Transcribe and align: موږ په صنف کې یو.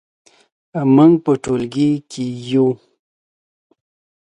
موږ 0.95 1.13
په 1.25 1.31
صنف 1.43 1.65
کې 2.11 2.25
یو. 2.51 2.67